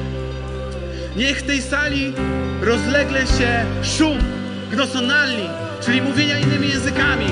Niech 1.19 1.39
w 1.39 1.47
tej 1.47 1.63
sali 1.63 2.13
rozlegle 2.63 3.21
się 3.27 3.65
szum 3.83 4.19
gnosonalni, 4.71 5.49
czyli 5.81 6.03
mówienia 6.03 6.39
innymi 6.39 6.69
językami. 6.69 7.27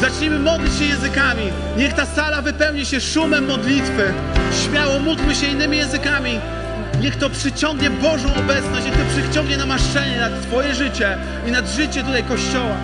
Zacznijmy 0.00 0.38
modlić 0.38 0.74
się 0.78 0.84
językami. 0.84 1.42
Niech 1.76 1.92
ta 1.92 2.06
sala 2.06 2.42
wypełni 2.42 2.86
się 2.86 3.00
szumem 3.00 3.46
modlitwy. 3.46 4.12
Śmiało 4.64 4.98
módlmy 4.98 5.34
się 5.34 5.46
innymi 5.46 5.76
językami. 5.76 6.40
Niech 7.00 7.16
to 7.16 7.30
przyciągnie 7.30 7.90
Bożą 7.90 8.34
obecność, 8.34 8.84
niech 8.84 8.94
to 8.94 9.22
przyciągnie 9.22 9.56
namaszczenie 9.56 10.20
nad 10.20 10.42
Twoje 10.42 10.74
życie 10.74 11.18
i 11.46 11.50
nad 11.50 11.68
życie 11.68 12.04
tutaj 12.04 12.24
Kościoła. 12.24 12.76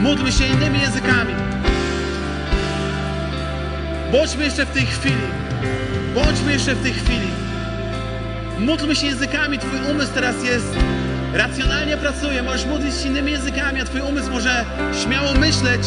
Módlmy 0.00 0.32
się 0.32 0.46
innymi 0.46 0.80
językami. 0.80 1.34
Bądźmy 4.12 4.44
jeszcze 4.44 4.66
w 4.66 4.70
tej 4.70 4.86
chwili. 4.86 5.26
Bądźmy 6.14 6.52
jeszcze 6.52 6.74
w 6.74 6.82
tej 6.82 6.92
chwili. 6.92 7.28
Módlmy 8.58 8.96
się 8.96 9.06
językami. 9.06 9.58
Twój 9.58 9.80
umysł 9.90 10.12
teraz 10.14 10.44
jest 10.44 10.76
racjonalnie 11.34 11.96
pracuje. 11.96 12.42
Możesz 12.42 12.66
modlić 12.66 12.94
się 12.94 13.08
innymi 13.08 13.32
językami, 13.32 13.80
a 13.80 13.84
Twój 13.84 14.00
umysł 14.00 14.30
może 14.30 14.64
śmiało 15.04 15.34
myśleć. 15.34 15.82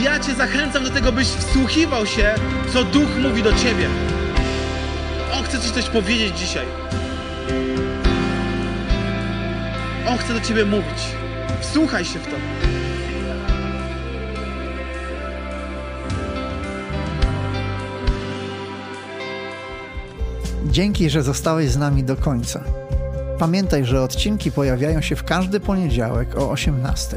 Ja 0.00 0.20
Cię 0.20 0.34
zachęcam 0.34 0.84
do 0.84 0.90
tego, 0.90 1.12
byś 1.12 1.28
wsłuchiwał 1.28 2.06
się, 2.06 2.34
co 2.72 2.84
Duch 2.84 3.18
mówi 3.22 3.42
do 3.42 3.52
Ciebie. 3.52 3.88
On 5.38 5.44
chce 5.44 5.60
Ci 5.60 5.72
coś 5.72 5.88
powiedzieć 5.88 6.38
dzisiaj. 6.38 6.66
On 10.08 10.18
chce 10.18 10.34
do 10.34 10.40
Ciebie 10.40 10.64
mówić. 10.64 10.98
Wsłuchaj 11.60 12.04
się 12.04 12.18
w 12.18 12.26
to. 12.26 12.36
Dzięki, 20.66 21.10
że 21.10 21.22
zostałeś 21.22 21.70
z 21.70 21.76
nami 21.76 22.04
do 22.04 22.16
końca. 22.16 22.64
Pamiętaj, 23.38 23.84
że 23.84 24.02
odcinki 24.02 24.52
pojawiają 24.52 25.00
się 25.00 25.16
w 25.16 25.24
każdy 25.24 25.60
poniedziałek 25.60 26.38
o 26.38 26.50
18. 26.50 27.16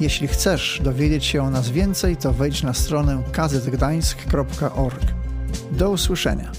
Jeśli 0.00 0.28
chcesz 0.28 0.80
dowiedzieć 0.84 1.24
się 1.24 1.42
o 1.42 1.50
nas 1.50 1.70
więcej, 1.70 2.16
to 2.16 2.32
wejdź 2.32 2.62
na 2.62 2.74
stronę 2.74 3.22
kazetgdańsk.org. 3.32 5.02
Do 5.72 5.90
usłyszenia. 5.90 6.52